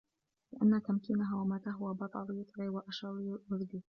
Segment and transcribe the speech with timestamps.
[0.53, 3.79] لِأَنَّ تَمْكِينَهَا وَمَا تَهْوَى بَطَرٌ يُطْغِي وَأَشَرٌ يُرْدِي